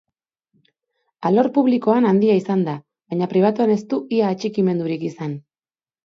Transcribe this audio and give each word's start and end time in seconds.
Alor 1.29 1.49
publikoan 1.57 2.07
handia 2.11 2.37
izan 2.39 2.63
da, 2.67 2.73
baina 3.11 3.27
pribatuan 3.33 3.73
ez 3.75 3.83
du 3.91 3.99
ia 4.21 4.31
atxikimendurik 4.37 5.05
izan. 5.11 5.37